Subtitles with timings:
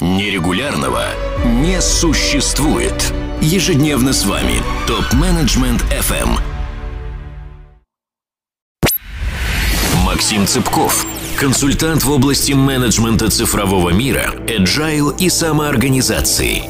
[0.00, 1.04] Нерегулярного
[1.44, 3.12] не существует.
[3.42, 4.54] Ежедневно с вами
[4.86, 6.38] ТОП-менеджмент FM.
[10.06, 11.04] Максим Цыпков,
[11.38, 16.62] консультант в области менеджмента цифрового мира, agile и самоорганизации.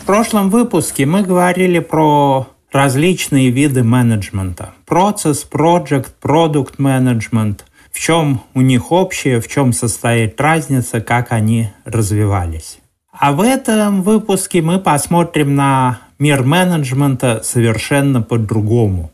[0.00, 4.72] В прошлом выпуске мы говорили про различные виды менеджмента.
[4.86, 7.66] Процесс, project, продукт менеджмент.
[7.90, 12.78] В чем у них общее, в чем состоит разница, как они развивались.
[13.12, 19.10] А в этом выпуске мы посмотрим на мир менеджмента совершенно по-другому.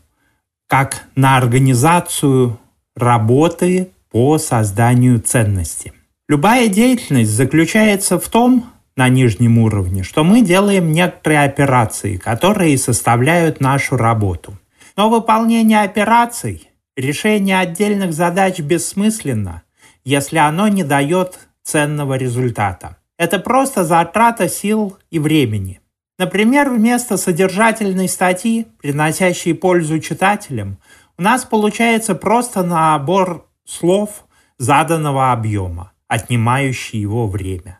[0.67, 2.59] Как на организацию
[2.95, 5.93] работы по созданию ценности.
[6.27, 8.65] Любая деятельность заключается в том,
[8.97, 14.57] на нижнем уровне, что мы делаем некоторые операции, которые составляют нашу работу.
[14.97, 16.66] Но выполнение операций,
[16.97, 19.63] решение отдельных задач бессмысленно,
[20.03, 22.97] если оно не дает ценного результата.
[23.17, 25.79] Это просто затрата сил и времени.
[26.19, 30.79] Например, вместо содержательной статьи, приносящей пользу читателям,
[31.17, 34.25] у нас получается просто набор слов
[34.57, 37.79] заданного объема, отнимающий его время.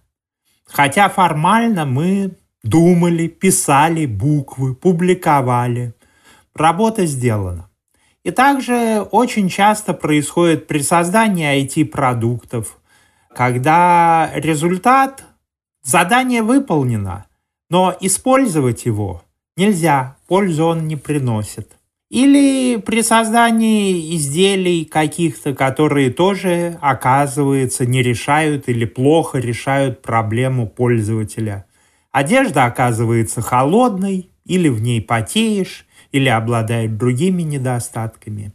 [0.66, 5.94] Хотя формально мы думали, писали буквы, публиковали.
[6.54, 7.67] Работа сделана.
[8.28, 12.78] И также очень часто происходит при создании IT-продуктов,
[13.34, 15.24] когда результат,
[15.82, 17.24] задание выполнено,
[17.70, 19.24] но использовать его
[19.56, 21.72] нельзя, пользу он не приносит.
[22.10, 31.66] Или при создании изделий каких-то, которые тоже, оказывается, не решают или плохо решают проблему пользователя.
[32.12, 38.54] Одежда оказывается холодной, или в ней потеешь, или обладает другими недостатками.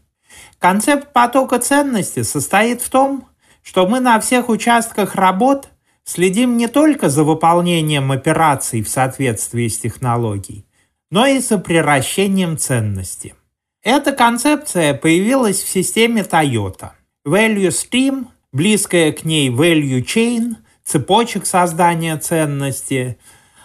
[0.59, 3.29] Концепт потока ценности состоит в том,
[3.63, 5.69] что мы на всех участках работ
[6.05, 10.67] следим не только за выполнением операций в соответствии с технологией,
[11.11, 13.35] но и за приращением ценности–
[13.83, 16.91] эта концепция появилась в системе Toyota.
[17.27, 23.19] Value Stream, близкая к ней Value Chain, цепочек создания ценности,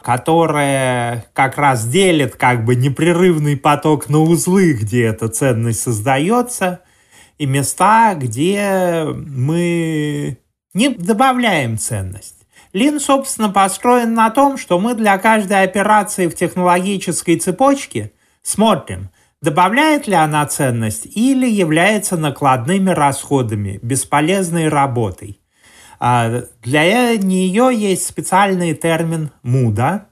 [0.03, 6.81] которая как раз делит как бы непрерывный поток на узлы, где эта ценность создается,
[7.37, 10.37] и места, где мы
[10.73, 12.35] не добавляем ценность.
[12.73, 19.09] Лин, собственно, построен на том, что мы для каждой операции в технологической цепочке смотрим,
[19.39, 25.39] Добавляет ли она ценность или является накладными расходами, бесполезной работой?
[25.99, 30.07] А, для нее есть специальный термин «муда»,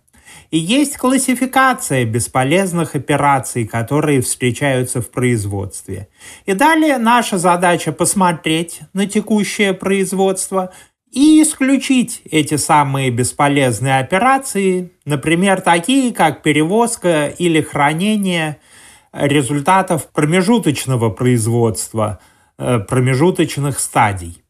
[0.52, 6.08] и есть классификация бесполезных операций, которые встречаются в производстве.
[6.46, 10.72] И далее наша задача посмотреть на текущее производство
[11.12, 18.58] и исключить эти самые бесполезные операции, например, такие как перевозка или хранение–
[19.16, 22.20] результатов промежуточного производства,
[22.58, 24.44] э, промежуточных стадий.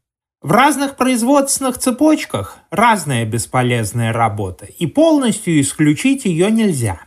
[0.46, 7.00] В разных производственных цепочках разная бесполезная работа, и полностью исключить ее нельзя.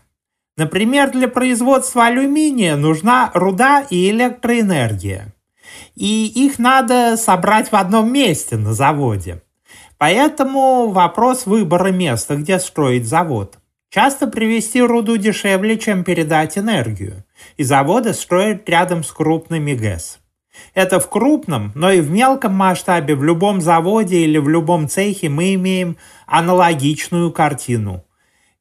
[0.56, 5.32] Например, для производства алюминия нужна руда и электроэнергия.
[5.94, 9.41] И их надо собрать в одном месте на заводе.
[9.98, 13.59] Поэтому вопрос выбора места, где строить завод.
[13.88, 17.22] Часто привезти руду дешевле, чем передать энергию
[17.56, 20.19] и заводы строят рядом с крупными ГЭС.
[20.74, 25.28] Это в крупном, но и в мелком масштабе в любом заводе или в любом цехе
[25.28, 25.96] мы имеем
[26.26, 28.04] аналогичную картину.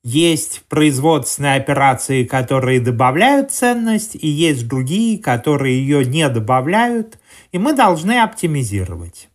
[0.03, 7.19] Есть производственные операции, которые добавляют ценность, и есть другие, которые ее не добавляют,
[7.51, 9.29] и мы должны оптимизировать.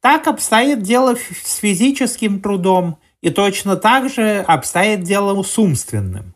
[0.00, 6.34] Так обстоит дело с физическим трудом, и точно так же обстоит дело с умственным.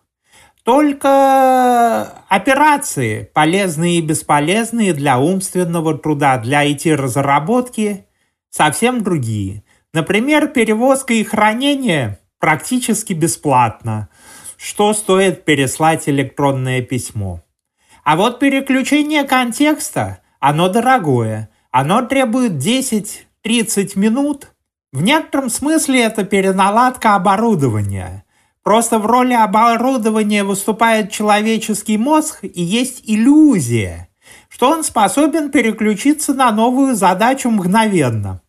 [0.64, 8.06] Только операции, полезные и бесполезные для умственного труда, для IT-разработки,
[8.48, 9.64] совсем другие.
[9.92, 14.08] Например, перевозка и хранение практически бесплатно,
[14.56, 17.42] что стоит переслать электронное письмо.
[18.04, 21.50] А вот переключение контекста, оно дорогое.
[21.72, 24.52] Оно требует 10-30 минут.
[24.92, 28.24] В некотором смысле это переналадка оборудования–
[28.62, 34.08] Просто в роли оборудования выступает человеческий мозг и есть иллюзия,
[34.48, 38.40] что он способен переключиться на новую задачу мгновенно.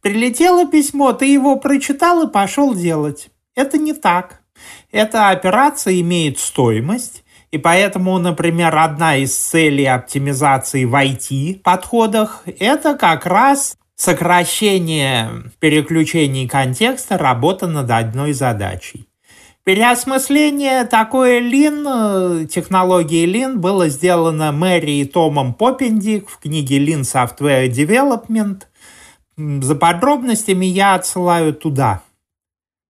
[0.00, 3.28] Прилетело письмо, ты его прочитал и пошел делать.
[3.54, 4.40] Это не так.
[4.90, 13.26] Эта операция имеет стоимость, и поэтому, например, одна из целей оптимизации в IT-подходах– это как
[13.26, 15.28] раз сокращение
[15.58, 19.07] переключений контекста, работа над одной задачей.
[19.68, 27.68] Переосмысление такой Lean, технологии Lean, было сделано Мэри и Томом Поппендик в книге Lean Software
[27.68, 28.62] Development.
[29.36, 32.00] За подробностями я отсылаю туда.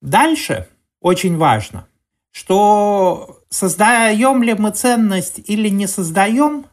[0.02, 0.69] Дальше
[1.00, 1.88] очень важно,
[2.30, 6.64] что создаем ли мы ценность или не создаем,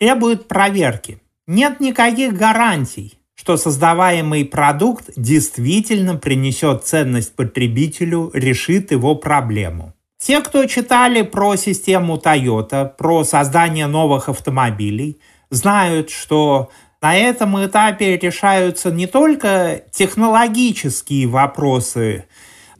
[0.00, 1.22] требует проверки.
[1.46, 9.94] Нет никаких гарантий, что создаваемый продукт действительно принесет ценность потребителю, решит его проблему.
[10.16, 18.16] Те, кто читали про систему Toyota, про создание новых автомобилей, знают, что на этом этапе
[18.16, 22.26] решаются не только технологические вопросы,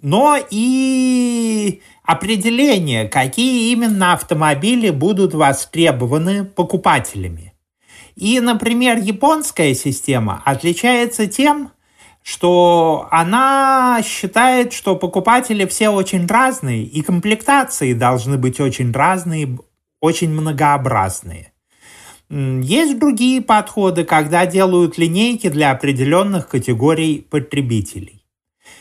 [0.01, 7.52] но и определение, какие именно автомобили будут востребованы покупателями.
[8.17, 11.71] И, например, японская система отличается тем,
[12.23, 19.59] что она считает, что покупатели все очень разные, и комплектации должны быть очень разные,
[20.01, 21.53] очень многообразные.
[22.31, 28.25] Есть другие подходы, когда делают линейки для определенных категорий потребителей.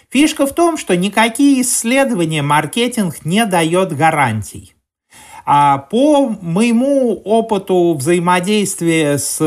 [0.09, 4.73] Фишка в том, что никакие исследования маркетинг не дает гарантий.
[5.45, 9.39] А по моему опыту взаимодействия с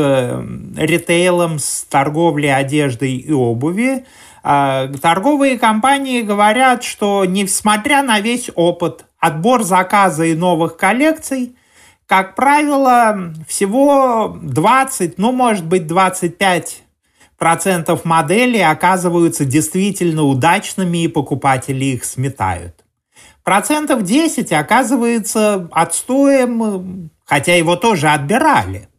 [0.75, 4.05] ритейлом, с торговлей одеждой и обуви,
[4.43, 11.55] а, торговые компании говорят, что несмотря на весь опыт, отбор заказа и новых коллекций,
[12.05, 16.83] как правило, всего 20, ну, может быть, 25
[17.37, 22.84] процентов моделей оказываются действительно удачными, и покупатели их сметают.
[23.45, 28.89] Процентов 10 оказывается отстоем, хотя его тоже отбирали.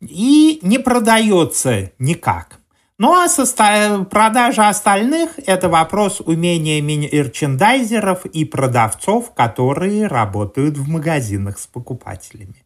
[0.00, 2.58] И не продается никак.
[2.96, 11.58] Ну а со продажа остальных– это вопрос умения мерчендайзеров и продавцов, которые работают в магазинах
[11.58, 12.64] с покупателями.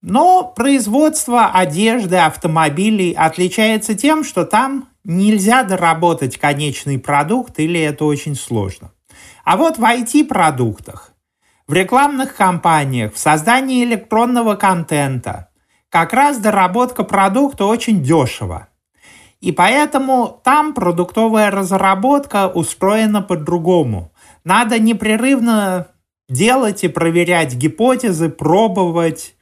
[0.00, 8.36] Но производство одежды, автомобилей отличается тем, что там нельзя доработать конечный продукт или это очень
[8.36, 8.93] сложно.
[9.44, 11.12] А вот в IT-продуктах,
[11.66, 15.48] в рекламных кампаниях, в создании электронного контента
[15.90, 18.68] как раз доработка продукта очень дешево.
[19.40, 24.12] И поэтому там продуктовая разработка устроена по-другому.
[24.42, 25.88] Надо непрерывно
[26.28, 29.34] делать и проверять гипотезы, пробовать.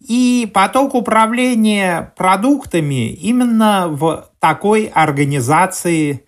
[0.00, 6.25] И поток управления продуктами именно в такой организации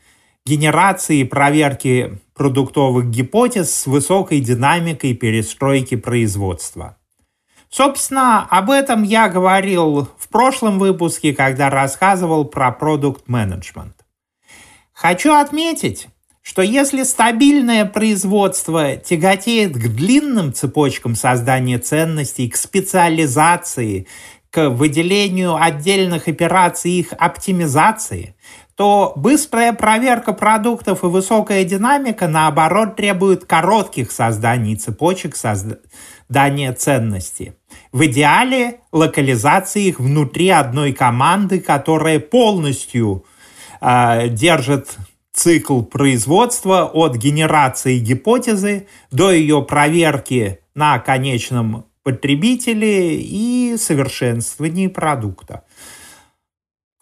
[0.49, 6.97] генерации и проверки продуктовых гипотез с высокой динамикой перестройки производства.
[7.71, 13.95] Собственно, об этом я говорил в прошлом выпуске, когда рассказывал про продукт менеджмент.
[14.95, 16.09] Хочу отметить,
[16.43, 24.07] что если стабильное производство тяготеет к длинным цепочкам создания ценностей, к специализации,
[24.51, 28.35] к выделению отдельных операций и их оптимизации,
[28.79, 37.57] то быстрая проверка продуктов и высокая динамика, наоборот, требуют коротких созданий цепочек создания ценности.
[37.91, 43.25] В идеале локализации их внутри одной команды, которая полностью
[43.81, 44.97] э, держит
[45.33, 55.65] цикл производства от генерации гипотезы до ее проверки на конечном потребителе и совершенствовании продукта.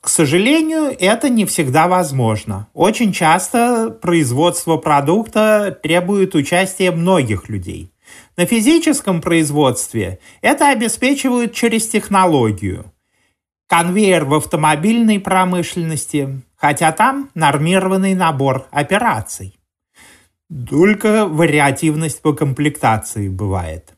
[0.07, 2.69] К сожалению, это не всегда возможно.
[2.75, 7.91] Очень часто производство продукта требует участия многих людей.
[8.37, 12.93] На физическом производстве это обеспечивают через технологию.
[13.67, 19.59] Конвейер в автомобильной промышленности, хотя там нормированный набор операций.
[20.71, 23.93] Только вариативность по комплектации бывает.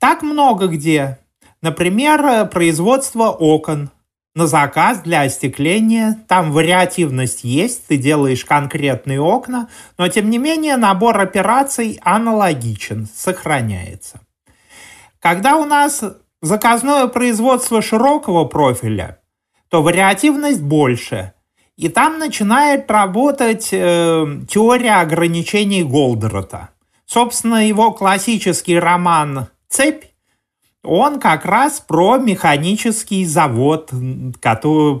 [0.00, 1.20] Так много где.
[1.60, 3.90] Например, производство окон–
[4.34, 6.24] на заказ для остекления.
[6.28, 14.20] Там вариативность есть, ты делаешь конкретные окна, но тем не менее набор операций аналогичен, сохраняется.
[15.20, 16.02] Когда у нас
[16.40, 19.20] заказное производство широкого профиля,
[19.68, 21.32] то вариативность больше.
[21.76, 26.70] И там начинает работать э, теория ограничений Голдерота.
[27.06, 30.04] Собственно, его классический роман «Цепь»
[30.84, 33.90] Он как раз про механический завод,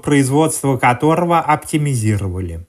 [0.02, 2.66] производство которого оптимизировали.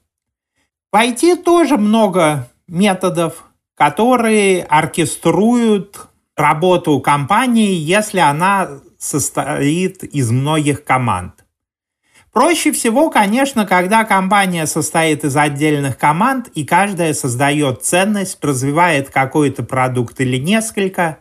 [0.92, 3.44] В IT тоже много методов,
[3.76, 11.44] которые оркеструют работу компании, если она состоит из многих команд.
[12.32, 19.62] Проще всего, конечно, когда компания состоит из отдельных команд, и каждая создает ценность, развивает какой-то
[19.62, 21.20] продукт или несколько.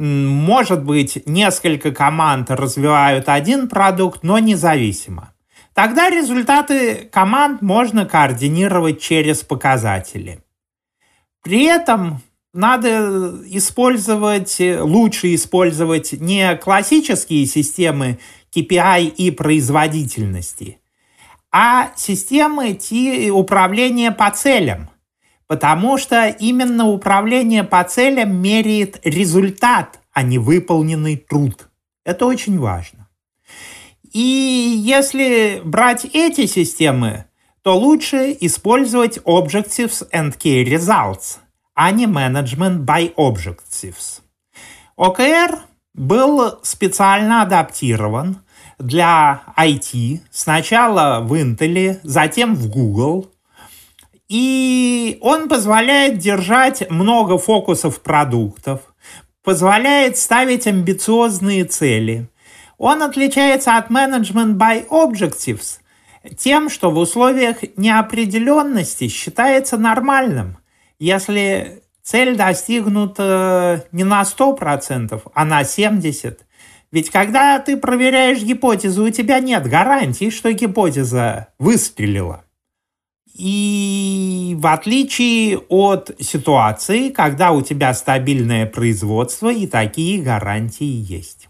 [0.00, 5.34] Может быть, несколько команд развивают один продукт, но независимо.
[5.74, 10.42] Тогда результаты команд можно координировать через показатели.
[11.42, 12.22] При этом
[12.54, 18.18] надо использовать, лучше использовать не классические системы
[18.56, 20.78] KPI и производительности,
[21.52, 22.78] а системы
[23.32, 24.88] управления по целям.
[25.50, 31.66] Потому что именно управление по целям меряет результат, а не выполненный труд.
[32.04, 33.08] Это очень важно.
[34.12, 37.24] И если брать эти системы,
[37.62, 41.38] то лучше использовать Objectives and Key Results,
[41.74, 44.20] а не Management by Objectives.
[44.96, 45.58] OKR
[45.94, 48.38] был специально адаптирован
[48.78, 53.32] для IT, сначала в Intel, затем в Google.
[54.30, 58.80] И он позволяет держать много фокусов продуктов,
[59.42, 62.28] позволяет ставить амбициозные цели.
[62.78, 65.80] Он отличается от Management by Objectives
[66.38, 70.58] тем, что в условиях неопределенности считается нормальным,
[71.00, 76.36] если цель достигнута не на 100%, а на 70%.
[76.92, 82.44] Ведь когда ты проверяешь гипотезу, у тебя нет гарантии, что гипотеза выстрелила.
[83.40, 84.09] И
[84.60, 91.48] в отличие от ситуации, когда у тебя стабильное производство, и такие гарантии есть.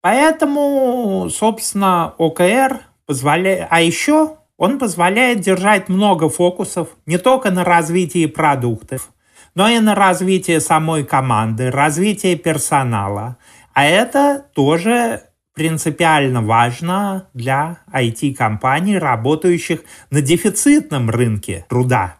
[0.00, 3.66] Поэтому, собственно, ОКР позволяет...
[3.68, 9.10] А еще он позволяет держать много фокусов не только на развитии продуктов,
[9.56, 13.38] но и на развитие самой команды, развитие персонала.
[13.74, 15.22] А это тоже
[15.52, 22.18] принципиально важно для IT-компаний, работающих на дефицитном рынке труда,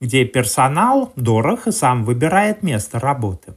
[0.00, 3.56] где персонал дорог и сам выбирает место работы.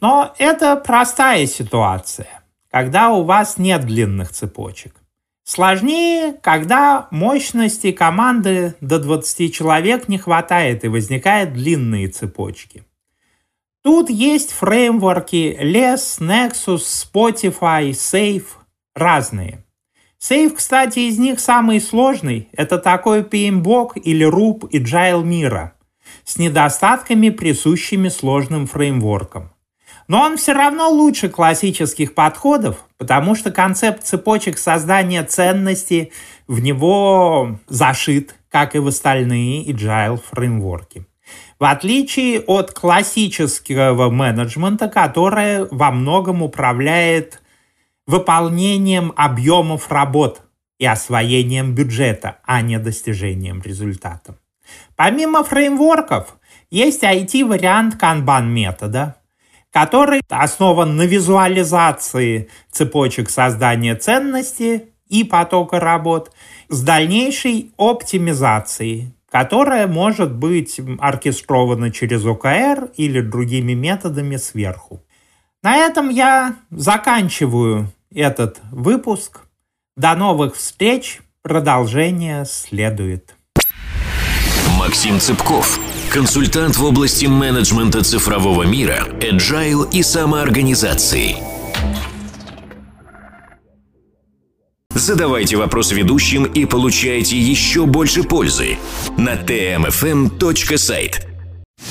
[0.00, 4.94] Но это простая ситуация, когда у вас нет длинных цепочек.
[5.42, 12.84] Сложнее, когда мощности команды до 20 человек не хватает и возникают длинные цепочки.
[13.82, 18.46] Тут есть фреймворки LESS, Nexus, Spotify, Safe,
[18.96, 19.64] разные.
[20.20, 22.48] Safe, кстати, из них самый сложный.
[22.52, 25.74] Это такой PMBOK или RUP Agile мира
[26.24, 29.50] с недостатками, присущими сложным фреймворкам.
[30.08, 36.12] Но он все равно лучше классических подходов, потому что концепт цепочек создания ценности
[36.46, 41.06] в него зашит, как и в остальные agile фреймворки.
[41.58, 47.42] В отличие от классического менеджмента, которое во многом управляет
[48.06, 50.42] выполнением объемов работ
[50.78, 54.38] и освоением бюджета, а не достижением результата.
[54.96, 56.36] Помимо фреймворков,
[56.70, 59.16] есть IT-вариант канбан метода,
[59.72, 66.32] который основан на визуализации цепочек создания ценности и потока работ
[66.68, 75.02] с дальнейшей оптимизацией, которая может быть оркестрована через ОКР или другими методами сверху.
[75.62, 79.42] На этом я заканчиваю этот выпуск.
[79.96, 81.20] До новых встреч.
[81.42, 83.36] Продолжение следует.
[84.78, 85.78] Максим Цыпков
[86.10, 91.36] Консультант в области менеджмента цифрового мира, agile и самоорганизации.
[94.94, 98.78] Задавайте вопросы ведущим и получайте еще больше пользы
[99.18, 101.35] на tmfm.site.